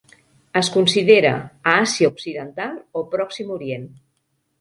Es 0.59 0.69
considera 0.77 1.33
a 1.71 1.75
Àsia 1.81 2.09
Occidental 2.13 2.73
o 3.03 3.05
Pròxim 3.13 3.53
Orient. 3.57 3.87